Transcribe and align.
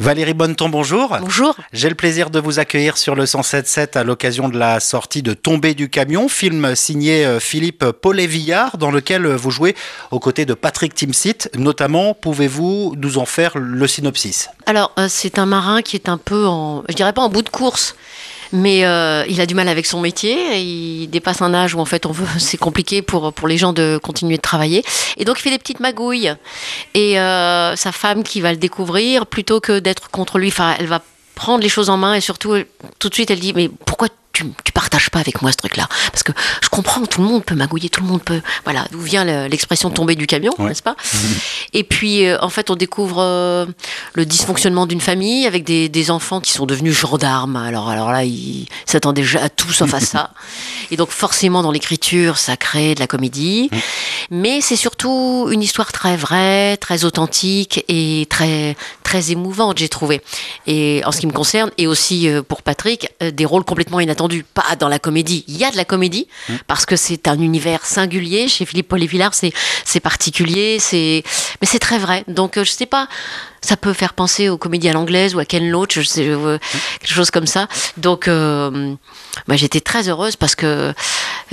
Valérie 0.00 0.32
Bonneton, 0.32 0.70
bonjour. 0.70 1.14
Bonjour. 1.20 1.54
J'ai 1.74 1.90
le 1.90 1.94
plaisir 1.94 2.30
de 2.30 2.40
vous 2.40 2.58
accueillir 2.58 2.96
sur 2.96 3.14
le 3.14 3.26
107.7 3.26 3.98
à 3.98 4.02
l'occasion 4.02 4.48
de 4.48 4.58
la 4.58 4.80
sortie 4.80 5.20
de 5.20 5.34
Tomber 5.34 5.74
du 5.74 5.90
camion, 5.90 6.30
film 6.30 6.74
signé 6.74 7.26
euh, 7.26 7.38
Philippe 7.38 7.84
Paulet-Villard, 7.84 8.78
dans 8.78 8.90
lequel 8.90 9.26
vous 9.26 9.50
jouez 9.50 9.76
aux 10.10 10.18
côtés 10.18 10.46
de 10.46 10.54
Patrick 10.54 10.94
Timsit. 10.94 11.50
Notamment, 11.54 12.14
pouvez-vous 12.14 12.94
nous 12.96 13.18
en 13.18 13.26
faire 13.26 13.58
le 13.58 13.86
synopsis? 13.86 14.48
Alors, 14.64 14.92
euh, 14.98 15.06
c'est 15.10 15.38
un 15.38 15.44
marin 15.44 15.82
qui 15.82 15.96
est 15.96 16.08
un 16.08 16.16
peu 16.16 16.46
en, 16.46 16.82
je 16.88 16.94
dirais 16.94 17.12
pas 17.12 17.20
en 17.20 17.28
bout 17.28 17.42
de 17.42 17.50
course, 17.50 17.94
mais 18.52 18.84
euh, 18.84 19.24
il 19.28 19.40
a 19.40 19.46
du 19.46 19.54
mal 19.54 19.68
avec 19.68 19.86
son 19.86 20.00
métier. 20.00 20.58
Il 20.58 21.08
dépasse 21.08 21.42
un 21.42 21.54
âge 21.54 21.74
où 21.74 21.80
en 21.80 21.84
fait 21.84 22.06
on 22.06 22.12
veut, 22.12 22.26
c'est 22.38 22.56
compliqué 22.56 23.02
pour 23.02 23.32
pour 23.32 23.48
les 23.48 23.58
gens 23.58 23.72
de 23.72 23.98
continuer 24.02 24.36
de 24.36 24.42
travailler. 24.42 24.84
Et 25.16 25.24
donc 25.24 25.38
il 25.38 25.42
fait 25.42 25.50
des 25.50 25.58
petites 25.58 25.80
magouilles. 25.80 26.32
Et 26.94 27.18
euh, 27.18 27.76
sa 27.76 27.92
femme 27.92 28.22
qui 28.22 28.40
va 28.40 28.52
le 28.52 28.58
découvrir, 28.58 29.26
plutôt 29.26 29.60
que 29.60 29.78
d'être 29.78 30.10
contre 30.10 30.38
lui, 30.38 30.48
enfin, 30.48 30.74
elle 30.78 30.86
va 30.86 31.02
prendre 31.34 31.62
les 31.62 31.68
choses 31.68 31.88
en 31.88 31.96
main 31.96 32.14
et 32.14 32.20
surtout 32.20 32.54
tout 32.98 33.08
de 33.08 33.14
suite 33.14 33.30
elle 33.30 33.40
dit 33.40 33.54
mais 33.54 33.70
pourquoi 33.86 34.08
tu, 34.40 34.52
tu 34.64 34.72
partages 34.72 35.10
pas 35.10 35.20
avec 35.20 35.42
moi 35.42 35.52
ce 35.52 35.56
truc-là 35.58 35.86
Parce 36.12 36.22
que 36.22 36.32
je 36.62 36.68
comprends, 36.68 37.04
tout 37.06 37.22
le 37.22 37.28
monde 37.28 37.44
peut 37.44 37.54
magouiller, 37.54 37.88
tout 37.88 38.00
le 38.02 38.08
monde 38.08 38.22
peut. 38.22 38.40
Voilà, 38.64 38.86
d'où 38.90 39.00
vient 39.00 39.24
le- 39.24 39.46
l'expression 39.48 39.90
tomber 39.90 40.14
du 40.14 40.26
camion, 40.26 40.52
Ouais. 40.58 40.68
n'est-ce 40.68 40.82
pas 40.82 40.96
Et 41.72 41.84
puis, 41.84 42.26
euh, 42.26 42.38
en 42.40 42.48
fait, 42.50 42.70
on 42.70 42.76
découvre 42.76 43.18
euh, 43.20 43.66
le 44.14 44.26
dysfonctionnement 44.26 44.86
d'une 44.86 45.00
famille 45.00 45.46
avec 45.46 45.64
des, 45.64 45.88
des 45.88 46.10
enfants 46.10 46.40
qui 46.40 46.52
sont 46.52 46.66
devenus 46.66 46.96
gendarmes. 46.98 47.56
Alors, 47.56 47.88
alors 47.90 48.10
là, 48.10 48.24
ils 48.24 48.66
s'attendaient 48.86 49.22
déjà 49.22 49.42
à 49.44 49.48
tout 49.48 49.72
sauf 49.72 49.92
à 49.94 50.00
ça. 50.00 50.30
Et 50.90 50.96
donc, 50.96 51.10
forcément, 51.10 51.62
dans 51.62 51.70
l'écriture, 51.72 52.38
ça 52.38 52.56
crée 52.56 52.94
de 52.94 53.00
la 53.00 53.06
comédie. 53.06 53.70
Mais 54.30 54.60
c'est 54.60 54.76
surtout 54.76 55.48
une 55.50 55.62
histoire 55.62 55.92
très 55.92 56.16
vraie, 56.16 56.76
très 56.76 57.04
authentique 57.04 57.84
et 57.88 58.26
très, 58.28 58.76
très 59.02 59.30
émouvante, 59.30 59.78
j'ai 59.78 59.88
trouvé. 59.88 60.20
Et 60.66 61.02
en 61.04 61.12
ce 61.12 61.20
qui 61.20 61.26
me 61.26 61.32
concerne, 61.32 61.70
et 61.78 61.86
aussi 61.86 62.28
euh, 62.28 62.42
pour 62.42 62.62
Patrick, 62.62 63.08
des 63.20 63.44
rôles 63.44 63.64
complètement 63.64 64.00
inattendus. 64.00 64.29
Pas 64.54 64.76
dans 64.78 64.88
la 64.88 64.98
comédie. 64.98 65.44
Il 65.48 65.56
y 65.56 65.64
a 65.64 65.70
de 65.70 65.76
la 65.76 65.84
comédie, 65.84 66.26
parce 66.66 66.86
que 66.86 66.96
c'est 66.96 67.28
un 67.28 67.38
univers 67.40 67.84
singulier. 67.84 68.48
Chez 68.48 68.64
Philippe 68.64 68.88
Paul 68.88 69.04
Villard, 69.04 69.34
c'est, 69.34 69.52
c'est 69.84 70.00
particulier, 70.00 70.78
c'est, 70.78 71.22
mais 71.60 71.66
c'est 71.66 71.78
très 71.78 71.98
vrai. 71.98 72.24
Donc, 72.28 72.56
euh, 72.56 72.64
je 72.64 72.70
sais 72.70 72.86
pas, 72.86 73.08
ça 73.60 73.76
peut 73.76 73.92
faire 73.92 74.14
penser 74.14 74.48
aux 74.48 74.56
comédies 74.56 74.88
à 74.88 74.92
l'anglaise 74.92 75.34
ou 75.34 75.38
à 75.38 75.44
Ken 75.44 75.68
Loach, 75.68 76.00
je 76.00 76.02
sais, 76.02 76.28
euh, 76.28 76.58
quelque 77.00 77.14
chose 77.14 77.30
comme 77.30 77.46
ça. 77.46 77.68
Donc, 77.96 78.28
euh, 78.28 78.94
j'étais 79.48 79.80
très 79.80 80.08
heureuse 80.08 80.36
parce 80.36 80.54
que, 80.54 80.92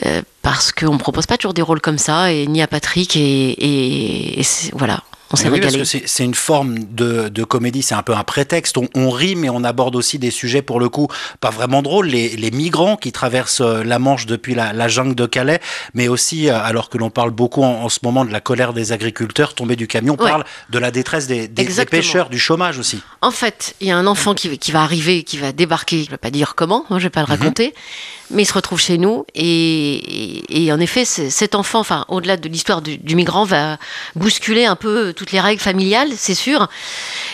euh, 0.06 0.22
parce 0.42 0.72
qu'on 0.72 0.94
me 0.94 1.00
propose 1.00 1.26
pas 1.26 1.38
toujours 1.38 1.54
des 1.54 1.62
rôles 1.62 1.82
comme 1.82 1.98
ça, 1.98 2.32
et 2.32 2.48
ni 2.48 2.62
à 2.62 2.68
Patrick, 2.68 3.16
et, 3.16 3.20
et, 3.20 4.40
et 4.40 4.46
voilà. 4.74 5.04
On 5.32 5.36
s'est 5.36 5.50
Oui, 5.50 5.60
parce 5.60 5.74
régalé. 5.74 5.90
que 6.02 6.08
c'est 6.08 6.24
une 6.24 6.34
forme 6.36 6.80
de, 6.92 7.28
de 7.28 7.44
comédie, 7.44 7.82
c'est 7.82 7.96
un 7.96 8.02
peu 8.04 8.14
un 8.14 8.24
prétexte. 8.24 8.78
On, 8.78 8.88
on 8.96 9.10
rit, 9.10 9.36
mais 9.36 9.50
on 9.50 9.64
aborde 9.64 9.96
aussi 9.96 10.20
des 10.20 10.32
sujets, 10.32 10.62
pour 10.62 10.80
le 10.80 10.88
coup, 10.90 11.08
pas 11.42 11.50
vraiment 11.50 11.82
drôles. 11.82 12.08
Les, 12.08 12.30
les 12.38 12.52
migrants 12.52 12.96
qui 12.96 13.12
traversent 13.12 13.62
euh, 13.62 13.84
la 13.84 14.00
Manche 14.00 14.26
depuis 14.26 14.56
la, 14.56 14.72
la 14.74 14.88
jungle 14.88 15.16
de 15.16 15.26
Calais, 15.26 15.60
mais 15.94 16.08
aussi, 16.08 16.50
euh, 16.50 16.58
alors 16.62 16.90
que 16.90 16.98
l'on 16.98 17.10
parle 17.10 17.32
beaucoup 17.32 17.64
en, 17.64 17.84
en 17.84 17.90
ce 17.90 18.00
moment 18.04 18.24
de 18.24 18.32
la 18.32 18.40
colère 18.40 18.72
des 18.74 18.92
agriculteurs, 18.94 19.54
tomber 19.54 19.76
du 19.76 19.88
camion, 19.88 20.16
on 20.18 20.24
Ouais. 20.24 20.30
parle 20.30 20.46
de 20.70 20.80
la 20.80 20.92
détresse 20.92 21.28
des, 21.28 21.42
des- 21.42 21.48
des 21.50 21.62
Exactement. 21.64 22.02
pêcheurs, 22.02 22.30
du 22.30 22.40
chômage 22.40 22.78
aussi. 22.80 23.02
En 23.22 23.32
fait, 23.32 23.76
il 23.82 23.88
y 23.88 23.92
a 23.92 23.98
un 23.98 24.08
enfant 24.08 24.34
qui, 24.34 24.58
qui 24.58 24.72
va 24.72 24.82
arriver, 24.82 25.24
qui 25.24 25.38
va 25.38 25.52
débarquer, 25.52 26.00
je 26.04 26.06
ne 26.08 26.12
vais 26.12 26.18
pas 26.18 26.32
dire 26.32 26.56
comment, 26.56 26.84
hein, 26.86 26.86
je 26.92 26.96
ne 26.96 27.00
vais 27.02 27.10
pas 27.10 27.20
le 27.22 27.26
raconter, 27.28 27.74
mais 28.32 28.44
il 28.44 28.46
se 28.46 28.54
retrouve 28.54 28.80
chez 28.80 28.98
nous. 28.98 29.26
Et, 29.36 30.70
en 30.72 30.80
effet, 30.80 31.06
cet 31.06 31.56
enfant, 31.56 31.80
enfin, 31.80 32.06
au-delà 32.08 32.38
de 32.38 32.50
l'histoire 32.50 32.82
du, 32.82 33.16
migrant, 33.16 33.46
va 33.46 33.78
bousculer 34.16 34.66
un 34.66 34.76
peu 34.76 35.14
toutes 35.14 35.32
les 35.32 35.40
règles 35.40 35.62
familiales, 35.62 36.10
c'est 36.16 36.36
sûr. 36.36 36.68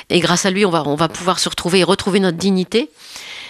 Et 0.09 0.19
grâce 0.19 0.45
à 0.45 0.52
lui, 0.52 0.66
on 0.66 0.69
va, 0.69 0.83
on 0.86 0.95
va 0.95 1.08
pouvoir 1.08 1.39
se 1.39 1.49
retrouver 1.49 1.80
et 1.80 1.83
retrouver 1.83 2.19
notre 2.19 2.38
dignité. 2.38 2.89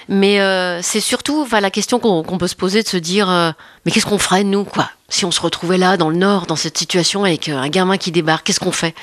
Mais 0.10 0.42
euh, 0.42 0.82
c'est 0.82 1.00
surtout 1.00 1.42
enfin, 1.42 1.62
la 1.62 1.72
question 1.72 2.00
qu'on 2.00 2.38
peut 2.38 2.48
se 2.48 2.56
poser 2.56 2.84
de 2.84 2.88
se 2.88 2.98
dire 2.98 3.30
euh, 3.30 3.52
mais 3.86 3.92
qu'est-ce 3.92 4.06
qu'on 4.06 4.18
ferait 4.18 4.44
nous 4.44 4.66
quoi 4.66 4.90
si 5.08 5.24
on 5.24 5.32
se 5.32 5.40
retrouvait 5.40 5.78
là 5.78 5.96
dans 5.96 6.10
le 6.10 6.18
nord 6.18 6.46
dans 6.46 6.58
cette 6.58 6.78
situation 6.78 7.24
avec 7.24 7.48
euh, 7.48 7.56
un 7.56 7.70
gamin 7.70 7.98
qui 7.98 8.12
débarque 8.12 8.46
qu'est-ce 8.46 8.60
qu'on 8.60 8.74
fait? 8.74 8.94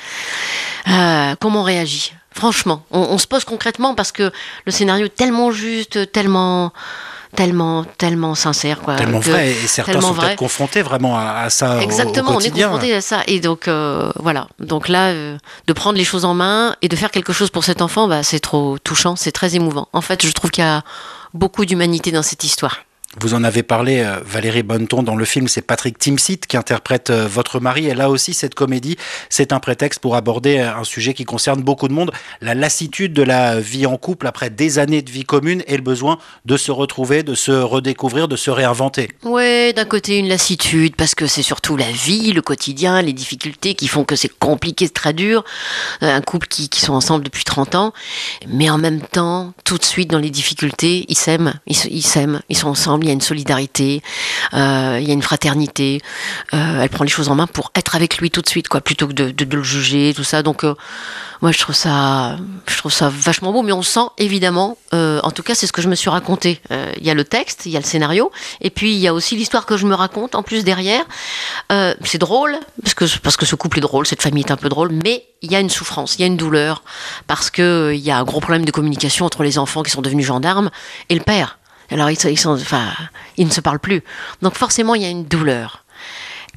Comment 1.39 1.61
on 1.61 1.63
réagit? 1.63 2.13
Franchement 2.31 2.85
on, 2.91 2.99
on 2.99 3.17
se 3.17 3.25
pose 3.25 3.45
concrètement 3.45 3.95
parce 3.95 4.11
que 4.11 4.31
le 4.65 4.71
scénario 4.71 5.07
est 5.07 5.15
tellement 5.15 5.51
juste 5.51 6.11
tellement 6.11 6.71
tellement 7.35 7.83
tellement 7.97 8.35
sincère 8.35 8.81
quoi 8.81 8.95
Tellement 8.95 9.19
que- 9.19 9.29
vrai, 9.29 9.51
et 9.51 9.67
certains 9.67 10.01
sont 10.01 10.13
peut-être 10.13 10.35
confrontés 10.37 10.81
vraiment 10.81 11.17
à, 11.17 11.43
à 11.43 11.49
ça 11.49 11.77
au- 11.77 11.79
Exactement, 11.81 12.29
on 12.31 12.33
est 12.33 12.35
quotidien. 12.49 12.69
confronté 12.69 12.93
à 12.93 13.01
ça. 13.01 13.21
Et 13.27 13.39
donc, 13.39 13.67
euh, 13.67 14.11
voilà. 14.19 14.47
Donc 14.59 14.87
là, 14.89 15.07
euh, 15.09 15.37
de 15.67 15.73
prendre 15.73 15.97
les 15.97 16.03
choses 16.03 16.25
en 16.25 16.33
main 16.33 16.75
et 16.81 16.87
de 16.87 16.95
faire 16.95 17.11
quelque 17.11 17.33
chose 17.33 17.49
pour 17.49 17.63
cet 17.63 17.81
enfant, 17.81 18.07
bah, 18.07 18.23
c'est 18.23 18.39
trop 18.39 18.77
touchant, 18.79 19.15
c'est 19.15 19.31
très 19.31 19.55
émouvant. 19.55 19.87
En 19.93 20.01
fait, 20.01 20.25
je 20.25 20.31
trouve 20.31 20.51
qu'il 20.51 20.63
y 20.63 20.67
a 20.67 20.83
beaucoup 21.33 21.65
d'humanité 21.65 22.11
dans 22.11 22.23
cette 22.23 22.43
histoire. 22.43 22.77
Vous 23.19 23.33
en 23.33 23.43
avez 23.43 23.61
parlé, 23.61 23.99
euh, 23.99 24.21
Valérie 24.23 24.63
Bonneton, 24.63 25.03
dans 25.03 25.17
le 25.17 25.25
film, 25.25 25.49
c'est 25.49 25.61
Patrick 25.61 25.99
Timsit 25.99 26.47
qui 26.47 26.55
interprète 26.55 27.09
euh, 27.09 27.27
votre 27.27 27.59
mari. 27.59 27.87
Et 27.87 27.93
là 27.93 28.09
aussi, 28.09 28.33
cette 28.33 28.55
comédie, 28.55 28.95
c'est 29.27 29.51
un 29.51 29.59
prétexte 29.59 29.99
pour 29.99 30.15
aborder 30.15 30.59
euh, 30.59 30.77
un 30.77 30.85
sujet 30.85 31.13
qui 31.13 31.25
concerne 31.25 31.61
beaucoup 31.61 31.89
de 31.89 31.93
monde, 31.93 32.11
la 32.39 32.55
lassitude 32.55 33.11
de 33.11 33.21
la 33.21 33.59
vie 33.59 33.85
en 33.85 33.97
couple 33.97 34.27
après 34.27 34.49
des 34.49 34.79
années 34.79 35.01
de 35.01 35.11
vie 35.11 35.25
commune 35.25 35.61
et 35.67 35.75
le 35.75 35.83
besoin 35.83 36.19
de 36.45 36.55
se 36.55 36.71
retrouver, 36.71 37.21
de 37.21 37.35
se 37.35 37.51
redécouvrir, 37.51 38.29
de 38.29 38.37
se 38.37 38.49
réinventer. 38.49 39.09
Ouais, 39.23 39.73
d'un 39.73 39.83
côté 39.83 40.17
une 40.17 40.29
lassitude 40.29 40.95
parce 40.95 41.13
que 41.13 41.27
c'est 41.27 41.43
surtout 41.43 41.75
la 41.75 41.91
vie, 41.91 42.31
le 42.31 42.41
quotidien, 42.41 43.01
les 43.01 43.11
difficultés 43.11 43.75
qui 43.75 43.89
font 43.89 44.05
que 44.05 44.15
c'est 44.15 44.31
compliqué, 44.39 44.85
c'est 44.85 44.93
très 44.93 45.11
dur. 45.11 45.43
Un 45.99 46.21
couple 46.21 46.47
qui, 46.47 46.69
qui 46.69 46.79
sont 46.79 46.93
ensemble 46.93 47.25
depuis 47.25 47.43
30 47.43 47.75
ans, 47.75 47.93
mais 48.47 48.69
en 48.69 48.77
même 48.77 49.01
temps, 49.01 49.53
tout 49.65 49.77
de 49.77 49.83
suite 49.83 50.09
dans 50.09 50.19
les 50.19 50.29
difficultés, 50.29 51.05
ils 51.09 51.17
s'aiment, 51.17 51.55
ils 51.67 52.03
s'aiment, 52.03 52.41
ils 52.47 52.57
sont 52.57 52.69
ensemble, 52.69 53.00
il 53.03 53.07
y 53.07 53.09
a 53.09 53.13
une 53.13 53.21
solidarité, 53.21 54.01
euh, 54.53 54.97
il 55.01 55.07
y 55.07 55.11
a 55.11 55.13
une 55.13 55.21
fraternité. 55.21 56.01
Euh, 56.53 56.81
elle 56.81 56.89
prend 56.89 57.03
les 57.03 57.09
choses 57.09 57.29
en 57.29 57.35
main 57.35 57.47
pour 57.47 57.71
être 57.75 57.95
avec 57.95 58.17
lui 58.17 58.31
tout 58.31 58.41
de 58.41 58.49
suite, 58.49 58.67
quoi, 58.67 58.81
plutôt 58.81 59.07
que 59.07 59.13
de, 59.13 59.55
le 59.55 59.63
juger, 59.63 60.13
tout 60.15 60.23
ça. 60.23 60.43
Donc, 60.43 60.63
euh, 60.63 60.75
moi, 61.41 61.51
je 61.51 61.59
trouve 61.59 61.75
ça, 61.75 62.37
je 62.67 62.77
trouve 62.77 62.91
ça 62.91 63.09
vachement 63.09 63.51
beau, 63.51 63.63
mais 63.63 63.71
on 63.71 63.81
sent 63.81 64.07
évidemment, 64.17 64.77
en 64.91 65.31
tout 65.31 65.43
cas, 65.43 65.55
c'est 65.55 65.65
ce 65.65 65.73
que 65.73 65.81
je 65.81 65.89
me 65.89 65.95
suis 65.95 66.09
raconté. 66.09 66.61
Il 66.69 67.03
y 67.03 67.09
a 67.09 67.15
le 67.15 67.23
texte, 67.23 67.65
il 67.65 67.71
y 67.71 67.77
a 67.77 67.79
le 67.79 67.85
scénario, 67.85 68.31
et 68.61 68.69
puis 68.69 68.93
il 68.93 68.99
y 68.99 69.07
a 69.07 69.13
aussi 69.13 69.35
l'histoire 69.35 69.65
que 69.65 69.75
je 69.75 69.87
me 69.87 69.95
raconte 69.95 70.35
en 70.35 70.43
plus 70.43 70.63
derrière. 70.63 71.03
C'est 72.05 72.19
drôle 72.19 72.57
parce 72.83 72.93
que 72.93 73.05
parce 73.19 73.37
que 73.37 73.47
ce 73.47 73.55
couple 73.55 73.79
est 73.79 73.81
drôle, 73.81 74.05
cette 74.05 74.21
famille 74.21 74.43
est 74.43 74.51
un 74.51 74.57
peu 74.57 74.69
drôle, 74.69 74.91
mais 74.91 75.25
il 75.41 75.51
y 75.51 75.55
a 75.55 75.59
une 75.59 75.69
souffrance, 75.69 76.15
il 76.15 76.21
y 76.21 76.23
a 76.23 76.27
une 76.27 76.37
douleur 76.37 76.83
parce 77.27 77.49
que 77.49 77.91
il 77.93 78.01
y 78.01 78.11
a 78.11 78.17
un 78.17 78.23
gros 78.23 78.39
problème 78.39 78.65
de 78.65 78.71
communication 78.71 79.25
entre 79.25 79.43
les 79.43 79.57
enfants 79.57 79.83
qui 79.83 79.91
sont 79.91 80.01
devenus 80.01 80.25
gendarmes 80.25 80.69
et 81.09 81.15
le 81.15 81.21
père. 81.21 81.57
Alors 81.91 82.09
ils, 82.09 82.37
sont- 82.39 82.53
enfin, 82.53 82.87
ils 83.37 83.45
ne 83.45 83.51
se 83.51 83.61
parlent 83.61 83.79
plus. 83.79 84.01
Donc 84.41 84.55
forcément, 84.55 84.95
il 84.95 85.01
y 85.01 85.05
a 85.05 85.09
une 85.09 85.25
douleur. 85.25 85.80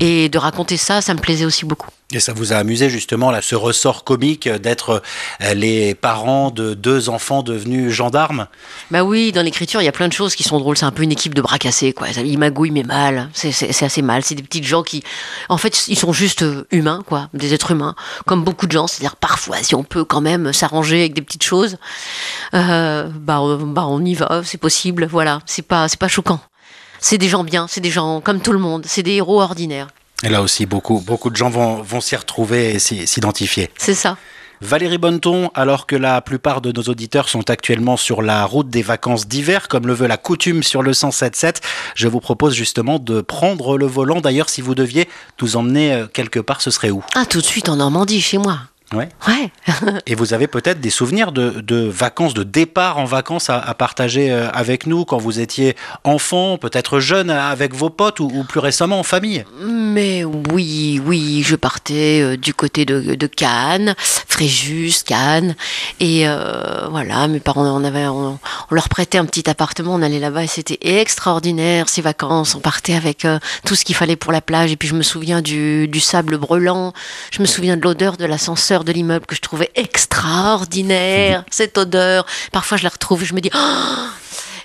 Et 0.00 0.28
de 0.28 0.38
raconter 0.38 0.76
ça, 0.76 1.00
ça 1.00 1.14
me 1.14 1.20
plaisait 1.20 1.44
aussi 1.44 1.64
beaucoup. 1.64 1.88
Et 2.12 2.20
ça 2.20 2.32
vous 2.32 2.52
a 2.52 2.56
amusé 2.56 2.90
justement 2.90 3.30
là, 3.30 3.40
ce 3.42 3.54
ressort 3.54 4.04
comique 4.04 4.48
d'être 4.48 5.02
euh, 5.40 5.54
les 5.54 5.94
parents 5.94 6.50
de 6.50 6.74
deux 6.74 7.08
enfants 7.08 7.42
devenus 7.42 7.92
gendarmes? 7.92 8.46
Bah 8.90 9.04
oui, 9.04 9.32
dans 9.32 9.42
l'écriture, 9.42 9.80
il 9.80 9.84
y 9.84 9.88
a 9.88 9.92
plein 9.92 10.08
de 10.08 10.12
choses 10.12 10.34
qui 10.34 10.42
sont 10.42 10.58
drôles. 10.58 10.76
C'est 10.76 10.84
un 10.84 10.90
peu 10.90 11.02
une 11.02 11.12
équipe 11.12 11.34
de 11.34 11.40
bras 11.40 11.58
cassés, 11.58 11.92
quoi. 11.92 12.08
Ils 12.10 12.38
magouillent, 12.38 12.70
mais 12.72 12.82
mal. 12.82 13.30
C'est- 13.32 13.82
assez 13.84 14.02
mal. 14.02 14.22
C'est 14.24 14.34
des 14.34 14.42
petites 14.42 14.64
gens 14.66 14.82
qui, 14.82 15.02
en 15.48 15.56
fait, 15.58 15.86
ils 15.88 15.98
sont 15.98 16.12
juste 16.12 16.42
euh, 16.42 16.66
humains, 16.72 17.02
quoi. 17.06 17.28
Des 17.32 17.54
êtres 17.54 17.70
humains. 17.70 17.94
Comme 18.26 18.44
beaucoup 18.44 18.66
de 18.66 18.72
gens. 18.72 18.86
C'est-à-dire, 18.86 19.16
parfois, 19.16 19.56
si 19.62 19.74
on 19.74 19.82
peut 19.84 20.04
quand 20.04 20.20
même 20.20 20.52
s'arranger 20.52 21.00
avec 21.00 21.14
des 21.14 21.22
petites 21.22 21.44
choses, 21.44 21.78
euh, 22.54 23.08
bah, 23.14 23.40
on- 23.40 23.58
bah, 23.66 23.86
on 23.86 24.04
y 24.04 24.14
va. 24.14 24.42
C'est 24.44 24.58
possible. 24.58 25.06
Voilà. 25.10 25.40
C'est 25.46 25.62
pas, 25.62 25.88
c'est 25.88 25.98
pas 25.98 26.08
choquant. 26.08 26.40
C'est 27.06 27.18
des 27.18 27.28
gens 27.28 27.44
bien. 27.44 27.66
C'est 27.68 27.82
des 27.82 27.90
gens 27.90 28.22
comme 28.22 28.40
tout 28.40 28.52
le 28.52 28.58
monde. 28.58 28.86
C'est 28.86 29.02
des 29.02 29.16
héros 29.16 29.42
ordinaires. 29.42 29.88
Et 30.22 30.30
là 30.30 30.40
aussi, 30.40 30.64
beaucoup, 30.64 31.00
beaucoup 31.00 31.28
de 31.28 31.36
gens 31.36 31.50
vont, 31.50 31.82
vont 31.82 32.00
s'y 32.00 32.16
retrouver 32.16 32.76
et 32.76 32.78
s'identifier. 32.78 33.68
C'est 33.76 33.92
ça. 33.92 34.16
Valérie 34.62 34.96
Bonneton, 34.96 35.50
alors 35.54 35.86
que 35.86 35.96
la 35.96 36.22
plupart 36.22 36.62
de 36.62 36.72
nos 36.72 36.84
auditeurs 36.84 37.28
sont 37.28 37.50
actuellement 37.50 37.98
sur 37.98 38.22
la 38.22 38.46
route 38.46 38.70
des 38.70 38.80
vacances 38.80 39.28
d'hiver, 39.28 39.68
comme 39.68 39.86
le 39.86 39.92
veut 39.92 40.06
la 40.06 40.16
coutume 40.16 40.62
sur 40.62 40.82
le 40.82 40.92
107.7, 40.92 41.56
je 41.94 42.08
vous 42.08 42.20
propose 42.20 42.54
justement 42.54 42.98
de 42.98 43.20
prendre 43.20 43.76
le 43.76 43.84
volant. 43.84 44.22
D'ailleurs, 44.22 44.48
si 44.48 44.62
vous 44.62 44.74
deviez 44.74 45.06
nous 45.42 45.56
emmener 45.56 45.92
euh, 45.92 46.06
quelque 46.06 46.40
part, 46.40 46.62
ce 46.62 46.70
serait 46.70 46.90
où? 46.90 47.04
Ah, 47.14 47.26
tout 47.26 47.42
de 47.42 47.46
suite 47.46 47.68
en 47.68 47.76
Normandie, 47.76 48.22
chez 48.22 48.38
moi. 48.38 48.60
Ouais. 48.92 49.08
Ouais. 49.26 49.50
Et 50.06 50.14
vous 50.14 50.34
avez 50.34 50.46
peut-être 50.46 50.80
des 50.80 50.90
souvenirs 50.90 51.32
de, 51.32 51.60
de 51.60 51.76
vacances, 51.76 52.34
de 52.34 52.42
départ 52.42 52.98
en 52.98 53.04
vacances 53.04 53.50
à, 53.50 53.58
à 53.58 53.74
partager 53.74 54.30
euh, 54.30 54.48
avec 54.52 54.86
nous 54.86 55.04
quand 55.04 55.18
vous 55.18 55.40
étiez 55.40 55.74
enfant, 56.04 56.58
peut-être 56.58 57.00
jeune, 57.00 57.30
avec 57.30 57.74
vos 57.74 57.90
potes 57.90 58.20
ou, 58.20 58.30
ou 58.32 58.44
plus 58.44 58.60
récemment 58.60 58.98
en 58.98 59.02
famille? 59.02 59.44
Mais 59.94 60.24
oui, 60.24 61.00
oui, 61.06 61.44
je 61.44 61.54
partais 61.54 62.20
euh, 62.20 62.36
du 62.36 62.52
côté 62.52 62.84
de, 62.84 63.26
Cannes, 63.28 63.94
Fréjus, 63.96 65.04
Cannes, 65.06 65.54
et 66.00 66.26
euh, 66.26 66.88
voilà, 66.90 67.28
mes 67.28 67.38
parents, 67.38 67.64
on 67.64 67.84
avait, 67.84 68.08
on, 68.08 68.40
on 68.70 68.74
leur 68.74 68.88
prêtait 68.88 69.18
un 69.18 69.24
petit 69.24 69.48
appartement, 69.48 69.94
on 69.94 70.02
allait 70.02 70.18
là-bas 70.18 70.42
et 70.42 70.46
c'était 70.48 70.80
extraordinaire 70.80 71.88
ces 71.88 72.02
vacances. 72.02 72.56
On 72.56 72.60
partait 72.60 72.94
avec 72.94 73.24
euh, 73.24 73.38
tout 73.64 73.76
ce 73.76 73.84
qu'il 73.84 73.94
fallait 73.94 74.16
pour 74.16 74.32
la 74.32 74.40
plage, 74.40 74.72
et 74.72 74.76
puis 74.76 74.88
je 74.88 74.96
me 74.96 75.04
souviens 75.04 75.42
du, 75.42 75.88
sable 76.00 76.38
brûlant, 76.38 76.92
je 77.30 77.40
me 77.40 77.46
souviens 77.46 77.76
de 77.76 77.82
l'odeur 77.82 78.16
de 78.16 78.24
l'ascenseur 78.24 78.82
de 78.82 78.90
l'immeuble 78.90 79.26
que 79.26 79.36
je 79.36 79.42
trouvais 79.42 79.70
extraordinaire, 79.76 81.44
cette 81.52 81.78
odeur. 81.78 82.26
Parfois, 82.50 82.78
je 82.78 82.82
la 82.82 82.88
retrouve 82.88 83.22
et 83.22 83.26
je 83.26 83.34
me 83.34 83.40
dis, 83.40 83.50
oh 83.54 84.08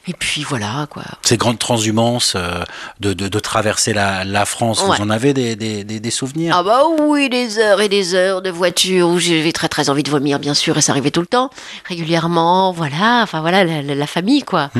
et 0.10 0.14
puis 0.14 0.44
voilà, 0.44 0.88
quoi. 0.90 1.04
Ces 1.22 1.38
grandes 1.38 1.60
transhumances 1.60 2.34
euh, 2.36 2.64
de, 3.00 3.14
de, 3.14 3.28
de, 3.28 3.40
traverser 3.40 3.94
la, 3.94 4.24
la 4.26 4.46
France, 4.46 4.82
Ouais. 4.82 4.98
vous 4.98 5.04
en 5.04 5.10
avez 5.10 5.34
des, 5.34 5.56
des, 5.56 5.84
des, 5.84 6.00
des 6.00 6.12
souvenirs? 6.12 6.56
Ah 6.58 6.64
bah 6.64 6.82
oui, 7.00 7.30
des 7.30 7.60
heures 7.60 7.80
et 7.82 7.90
des 7.90 8.16
heures 8.16 8.42
de 8.42 8.50
voiture 8.50 9.08
où 9.10 9.20
j'avais 9.20 9.52
très 9.52 9.70
très 9.70 9.90
envie 9.90 10.04
de 10.04 10.10
vomir, 10.10 10.40
bien 10.40 10.54
sûr, 10.56 10.78
et 10.78 10.82
ça 10.82 10.92
arrivait 10.94 11.12
tout 11.12 11.22
le 11.22 11.28
temps, 11.28 11.50
régulièrement, 11.86 12.72
voilà, 12.72 13.22
enfin 13.24 13.42
voilà, 13.42 13.64
la, 13.64 13.82
la- 13.82 13.96
la 13.96 14.08
famille, 14.08 14.42
quoi. 14.44 14.72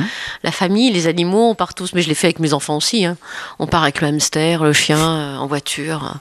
La 0.42 0.50
famille, 0.50 0.90
les 0.90 1.06
animaux, 1.06 1.50
on 1.50 1.54
part 1.54 1.74
tous, 1.74 1.92
mais 1.94 2.02
je 2.02 2.08
l'ai 2.08 2.14
fait 2.14 2.26
avec 2.26 2.40
mes 2.40 2.52
enfants 2.52 2.76
aussi. 2.76 3.04
hein. 3.04 3.16
On 3.58 3.66
part 3.66 3.82
avec 3.84 4.00
le 4.00 4.08
hamster, 4.08 4.64
le 4.64 4.72
chien, 4.72 4.98
euh, 4.98 5.36
en 5.36 5.46
voiture. 5.46 6.14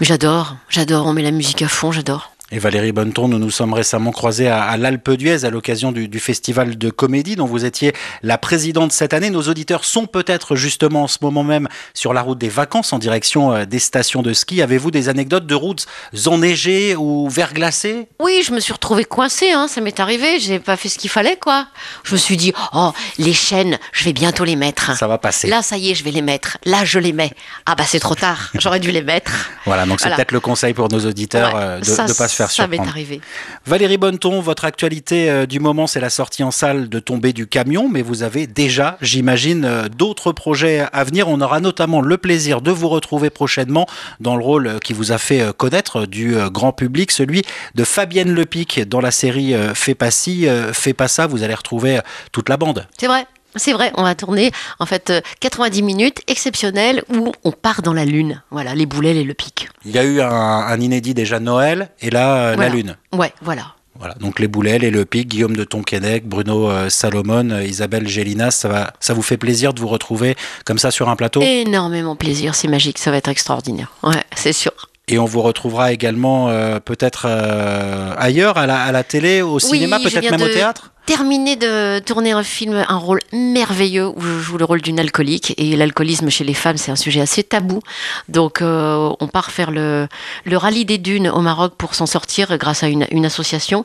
Mais 0.00 0.06
j'adore, 0.06 0.56
j'adore, 0.68 1.06
on 1.06 1.12
met 1.12 1.22
la 1.22 1.30
musique 1.30 1.60
à 1.62 1.68
fond, 1.68 1.92
j'adore. 1.92 2.29
Et 2.52 2.58
Valérie 2.58 2.90
Bonneton, 2.90 3.28
nous 3.28 3.38
nous 3.38 3.50
sommes 3.50 3.72
récemment 3.74 4.10
croisés 4.10 4.48
à, 4.48 4.64
à 4.64 4.76
l'Alpe 4.76 5.12
d'Huez 5.12 5.44
à 5.44 5.50
l'occasion 5.50 5.92
du, 5.92 6.08
du 6.08 6.18
festival 6.18 6.76
de 6.76 6.90
comédie 6.90 7.36
dont 7.36 7.46
vous 7.46 7.64
étiez 7.64 7.92
la 8.24 8.38
présidente 8.38 8.90
cette 8.90 9.14
année. 9.14 9.30
Nos 9.30 9.42
auditeurs 9.42 9.84
sont 9.84 10.06
peut-être 10.06 10.56
justement 10.56 11.04
en 11.04 11.06
ce 11.06 11.18
moment 11.22 11.44
même 11.44 11.68
sur 11.94 12.12
la 12.12 12.22
route 12.22 12.38
des 12.38 12.48
vacances 12.48 12.92
en 12.92 12.98
direction 12.98 13.52
euh, 13.52 13.66
des 13.66 13.78
stations 13.78 14.20
de 14.22 14.32
ski. 14.32 14.62
Avez-vous 14.62 14.90
des 14.90 15.08
anecdotes 15.08 15.46
de 15.46 15.54
routes 15.54 15.86
enneigées 16.26 16.96
ou 16.96 17.28
verglacées? 17.28 18.08
Oui, 18.18 18.42
je 18.44 18.50
me 18.52 18.58
suis 18.58 18.72
retrouvée 18.72 19.04
coincée, 19.04 19.52
hein, 19.52 19.68
ça 19.68 19.80
m'est 19.80 20.00
arrivé, 20.00 20.40
j'ai 20.40 20.58
pas 20.58 20.76
fait 20.76 20.88
ce 20.88 20.98
qu'il 20.98 21.10
fallait, 21.10 21.36
quoi. 21.36 21.68
Je 22.02 22.14
me 22.14 22.18
suis 22.18 22.36
dit, 22.36 22.52
oh, 22.74 22.90
les 23.18 23.32
chaînes, 23.32 23.78
je 23.92 24.04
vais 24.04 24.12
bientôt 24.12 24.42
les 24.44 24.56
mettre. 24.56 24.96
Ça 24.96 25.06
va 25.06 25.18
passer. 25.18 25.46
Là, 25.46 25.62
ça 25.62 25.76
y 25.76 25.92
est, 25.92 25.94
je 25.94 26.02
vais 26.02 26.10
les 26.10 26.22
mettre. 26.22 26.58
Là, 26.64 26.84
je 26.84 26.98
les 26.98 27.12
mets. 27.12 27.30
Ah 27.66 27.76
bah 27.76 27.84
c'est 27.86 28.00
trop 28.00 28.16
tard, 28.16 28.50
j'aurais 28.58 28.80
dû 28.80 28.90
les 28.90 29.02
mettre. 29.02 29.30
Voilà, 29.66 29.86
donc 29.86 30.00
c'est 30.00 30.06
Voilà. 30.06 30.16
peut-être 30.16 30.32
le 30.32 30.40
conseil 30.40 30.74
pour 30.74 30.88
nos 30.88 31.06
auditeurs 31.06 31.54
Ouais, 31.54 31.60
euh, 31.62 31.80
de 31.80 31.90
ne 32.08 32.12
pas 32.14 32.26
se 32.26 32.39
faire 32.48 32.50
Ça 32.50 32.66
m'est 32.66 32.78
arrivé. 32.78 33.20
Valérie 33.66 33.98
Bonneton, 33.98 34.40
votre 34.40 34.64
actualité 34.64 35.30
euh, 35.30 35.46
du 35.46 35.60
moment, 35.60 35.86
c'est 35.86 36.00
la 36.00 36.10
sortie 36.10 36.42
en 36.42 36.50
salle 36.50 36.88
de 36.88 36.98
Tomber 36.98 37.32
du 37.32 37.46
camion, 37.46 37.88
mais 37.88 38.02
vous 38.02 38.22
avez 38.22 38.46
déjà, 38.46 38.96
j'imagine, 39.00 39.64
euh, 39.64 39.88
d'autres 39.88 40.32
projets 40.32 40.86
à 40.92 41.04
venir. 41.04 41.28
On 41.28 41.40
aura 41.40 41.60
notamment 41.60 42.00
le 42.00 42.16
plaisir 42.18 42.60
de 42.60 42.70
vous 42.70 42.88
retrouver 42.88 43.30
prochainement 43.30 43.86
dans 44.20 44.36
le 44.36 44.44
rôle 44.44 44.66
euh, 44.66 44.78
qui 44.78 44.92
vous 44.92 45.12
a 45.12 45.18
fait 45.18 45.52
connaître 45.56 46.06
du 46.06 46.36
grand 46.50 46.72
public, 46.72 47.10
celui 47.10 47.42
de 47.74 47.84
Fabienne 47.84 48.34
Lepic 48.34 48.80
dans 48.88 49.00
la 49.00 49.10
série 49.10 49.54
Fais 49.74 49.94
pas 49.94 50.10
ci, 50.10 50.46
fais 50.72 50.92
pas 50.92 51.08
ça. 51.08 51.26
Vous 51.26 51.42
allez 51.42 51.54
retrouver 51.54 52.00
toute 52.32 52.48
la 52.48 52.56
bande. 52.56 52.86
C'est 52.98 53.06
vrai. 53.06 53.26
C'est 53.56 53.72
vrai, 53.72 53.92
on 53.96 54.02
va 54.02 54.14
tourner 54.14 54.52
en 54.78 54.86
fait 54.86 55.10
euh, 55.10 55.20
90 55.40 55.82
minutes 55.82 56.20
exceptionnelles 56.28 57.02
où 57.12 57.32
on 57.44 57.52
part 57.52 57.82
dans 57.82 57.92
la 57.92 58.04
lune. 58.04 58.42
Voilà, 58.50 58.74
les 58.74 58.86
boulets 58.86 59.16
et 59.16 59.24
le 59.24 59.34
pic. 59.34 59.68
Il 59.84 59.92
y 59.92 59.98
a 59.98 60.04
eu 60.04 60.20
un, 60.20 60.28
un 60.30 60.80
inédit 60.80 61.14
déjà 61.14 61.40
Noël 61.40 61.90
et 62.00 62.10
là 62.10 62.36
euh, 62.36 62.52
Voilà. 62.54 62.68
la 62.68 62.74
Lune. 62.74 62.96
Ouais, 63.12 63.32
voilà. 63.42 63.74
Voilà, 63.98 64.14
donc 64.14 64.38
les 64.40 64.48
Boulets, 64.48 64.78
les 64.78 64.90
Le 64.90 65.04
Pic, 65.04 65.28
Guillaume 65.28 65.54
de 65.54 65.62
Tonquédec, 65.62 66.26
Bruno 66.26 66.70
euh, 66.70 66.88
Salomon, 66.88 67.50
euh, 67.50 67.62
Isabelle 67.62 68.08
Gélinas, 68.08 68.52
ça, 68.52 68.68
va, 68.68 68.94
ça 68.98 69.12
vous 69.12 69.20
fait 69.20 69.36
plaisir 69.36 69.74
de 69.74 69.80
vous 69.80 69.88
retrouver 69.88 70.36
comme 70.64 70.78
ça 70.78 70.90
sur 70.90 71.10
un 71.10 71.16
plateau? 71.16 71.42
Énormément 71.42 72.16
plaisir, 72.16 72.54
c'est 72.54 72.68
magique, 72.68 72.96
ça 72.96 73.10
va 73.10 73.18
être 73.18 73.28
extraordinaire. 73.28 73.92
Ouais, 74.02 74.24
c'est 74.34 74.54
sûr. 74.54 74.72
Et 75.06 75.18
on 75.18 75.26
vous 75.26 75.42
retrouvera 75.42 75.92
également 75.92 76.48
euh, 76.48 76.78
peut-être 76.80 77.26
euh, 77.28 78.14
ailleurs, 78.16 78.56
à 78.56 78.66
la, 78.66 78.80
à 78.80 78.92
la 78.92 79.02
télé, 79.02 79.42
au 79.42 79.58
cinéma, 79.58 79.98
peut-être 79.98 80.30
même 80.30 80.40
au 80.40 80.48
théâtre? 80.48 80.89
Terminé 81.06 81.56
de 81.56 81.98
tourner 81.98 82.30
un 82.30 82.44
film, 82.44 82.84
un 82.88 82.96
rôle 82.96 83.18
merveilleux 83.32 84.06
où 84.06 84.20
je 84.20 84.38
joue 84.38 84.58
le 84.58 84.64
rôle 84.64 84.80
d'une 84.80 85.00
alcoolique. 85.00 85.54
Et 85.56 85.74
l'alcoolisme 85.74 86.30
chez 86.30 86.44
les 86.44 86.54
femmes, 86.54 86.76
c'est 86.76 86.92
un 86.92 86.96
sujet 86.96 87.20
assez 87.20 87.42
tabou. 87.42 87.80
Donc, 88.28 88.62
euh, 88.62 89.10
on 89.18 89.26
part 89.26 89.50
faire 89.50 89.72
le, 89.72 90.06
le 90.44 90.56
rallye 90.56 90.84
des 90.84 90.98
dunes 90.98 91.28
au 91.28 91.40
Maroc 91.40 91.74
pour 91.76 91.94
s'en 91.96 92.06
sortir 92.06 92.56
grâce 92.58 92.84
à 92.84 92.88
une, 92.88 93.08
une 93.10 93.26
association. 93.26 93.84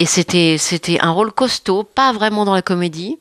Et 0.00 0.06
c'était, 0.06 0.56
c'était 0.58 0.98
un 1.00 1.10
rôle 1.10 1.30
costaud, 1.30 1.84
pas 1.84 2.12
vraiment 2.12 2.44
dans 2.44 2.54
la 2.54 2.62
comédie. 2.62 3.18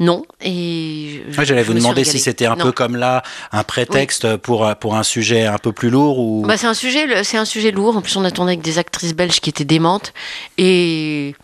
Non. 0.00 0.24
Et 0.40 1.22
je- 1.30 1.38
Ouais, 1.38 1.44
J'allais 1.46 1.62
je 1.62 1.68
vous 1.68 1.74
demander 1.74 2.02
si 2.04 2.18
c'était 2.18 2.46
un 2.46 2.56
Non. 2.56 2.64
peu 2.64 2.72
comme 2.72 2.96
là, 2.96 3.22
un 3.52 3.62
prétexte 3.62 4.36
pour, 4.38 4.68
pour 4.80 4.96
un 4.96 5.04
sujet 5.04 5.46
un 5.46 5.58
peu 5.58 5.70
plus 5.72 5.90
lourd 5.90 6.18
ou... 6.18 6.42
Bah, 6.44 6.56
c'est 6.56 6.66
un 6.66 6.74
sujet, 6.74 7.22
c'est 7.22 7.36
un 7.38 7.44
sujet 7.44 7.70
lourd. 7.70 7.96
En 7.96 8.02
plus, 8.02 8.16
on 8.16 8.24
a 8.24 8.32
tourné 8.32 8.52
avec 8.52 8.62
des 8.62 8.78
actrices 8.78 9.14
belges 9.14 9.40
qui 9.40 9.50
étaient 9.50 9.64
démentes. 9.64 10.12
Et 10.58 11.36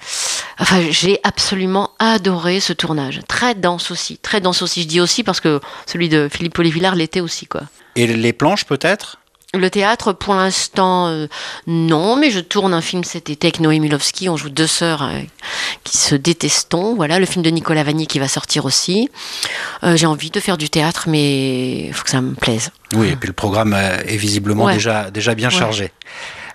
enfin, 0.58 0.80
j'ai 0.90 1.18
absolument 1.22 1.90
adoré 1.98 2.60
ce 2.60 2.72
tournage. 2.72 3.20
Très 3.28 3.54
dense 3.54 3.90
aussi, 3.90 4.18
très 4.18 4.40
dense 4.40 4.62
aussi. 4.62 4.82
Je 4.82 4.88
dis 4.88 5.00
aussi 5.00 5.22
parce 5.22 5.40
que 5.40 5.60
celui 5.86 6.08
de 6.08 6.28
Philippe 6.32 6.54
Polévillard 6.54 6.94
l'était 6.94 7.20
aussi, 7.20 7.46
quoi. 7.46 7.62
Et 7.94 8.06
les 8.06 8.32
planches 8.32 8.64
peut-être? 8.64 9.18
Le 9.54 9.70
théâtre, 9.70 10.12
pour 10.12 10.34
l'instant, 10.34 11.06
euh, 11.06 11.28
non, 11.66 12.16
mais 12.16 12.30
je 12.30 12.40
tourne 12.40 12.74
un 12.74 12.82
film 12.82 13.04
cet 13.04 13.30
été 13.30 13.46
avec 13.46 13.60
Noé 13.60 13.78
Milowski. 13.78 14.28
On 14.28 14.36
joue 14.36 14.50
deux 14.50 14.66
sœurs 14.66 15.04
euh, 15.04 15.20
qui 15.82 15.96
se 15.96 16.14
détestons. 16.14 16.94
Voilà, 16.94 17.18
le 17.18 17.24
film 17.26 17.42
de 17.42 17.48
Nicolas 17.48 17.82
Vanier 17.84 18.06
qui 18.06 18.18
va 18.18 18.28
sortir 18.28 18.66
aussi. 18.66 19.08
Euh, 19.82 19.96
j'ai 19.96 20.04
envie 20.06 20.30
de 20.30 20.40
faire 20.40 20.58
du 20.58 20.68
théâtre, 20.68 21.04
mais 21.08 21.86
il 21.86 21.92
faut 21.94 22.04
que 22.04 22.10
ça 22.10 22.20
me 22.20 22.34
plaise. 22.34 22.70
Oui, 22.94 23.08
et 23.08 23.16
puis 23.16 23.28
le 23.28 23.32
programme 23.32 23.72
est 23.72 24.16
visiblement 24.16 24.64
Ouais. 24.64 24.74
déjà, 24.74 25.10
déjà 25.10 25.34
bien 25.34 25.48
Ouais. 25.48 25.54
chargé. 25.54 25.92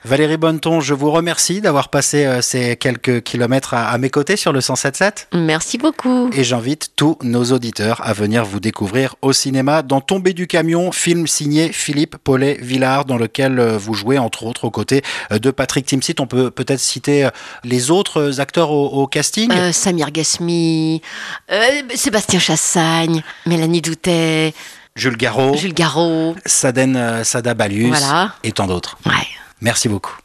Valérie 0.04 0.38
Bonneton, 0.38 0.82
je 0.82 0.96
vous 0.96 1.12
remercie 1.12 1.62
d'avoir 1.62 1.90
passé 1.90 2.26
euh, 2.26 2.42
ces 2.42 2.76
quelques 2.76 3.22
kilomètres 3.22 3.76
à, 3.76 3.90
à 3.90 3.98
mes 4.00 4.10
côtés 4.10 4.36
sur 4.36 4.52
le 4.52 4.60
107.7. 4.60 5.28
Merci 5.34 5.78
beaucoup. 5.78 6.30
Et 6.34 6.44
j'invite 6.44 6.94
tous 6.96 7.18
nos 7.22 7.44
auditeurs 7.52 8.02
à 8.04 8.14
venir 8.14 8.44
vous 8.44 8.60
découvrir 8.60 9.16
au 9.22 9.32
cinéma 9.32 9.84
dans 9.84 10.02
Tomber 10.02 10.34
du 10.34 10.48
camion, 10.48 10.92
film 10.92 11.28
signé 11.28 11.72
Philippe 11.72 12.18
Paulet 12.18 12.58
Villard, 12.62 13.06
dans 13.06 13.18
lequel 13.18 13.60
euh, 13.60 13.78
vous 13.78 13.94
jouez 13.94 14.18
entre 14.18 14.44
autres 14.48 14.64
aux 14.66 14.72
côtés 14.72 15.04
euh, 15.32 15.38
de 15.38 15.52
Patrick 15.52 15.86
Timsit. 15.86 16.16
On 16.20 16.26
peut 16.26 16.50
peut-être 16.50 16.80
citer 16.80 17.30
les 17.64 17.92
autres 17.92 18.40
acteurs 18.42 18.72
au, 18.72 18.88
au 18.88 19.06
casting. 19.08 19.52
Euh, 19.52 19.72
Samir 19.72 20.10
Gasmi, 20.12 21.04
euh, 21.52 21.82
Sébastien 21.94 22.40
Chassagne, 22.40 23.22
Mélanie 23.46 23.82
Doutet, 23.82 24.56
Jules 24.96 25.16
Garraud, 25.16 25.56
Jules 25.58 25.76
Garraud. 25.76 26.36
Saden 26.46 27.24
Sada 27.24 27.54
Balius 27.54 27.90
Voilà. 27.90 28.34
et 28.44 28.52
tant 28.52 28.66
d'autres. 28.66 28.98
Ouais. 29.06 29.14
Merci 29.62 29.88
beaucoup. 29.90 30.21